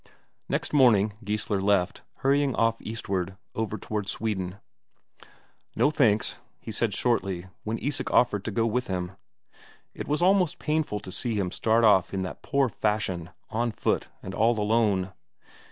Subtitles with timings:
[0.49, 4.55] Next morning Geissler left, hurrying off eastward, over toward Sweden.
[5.75, 9.11] "No, thanks," he said shortly, when Isak offered to go with him.
[9.93, 14.09] It was almost painful to see him start off in that poor fashion, on foot
[14.23, 15.13] and all alone.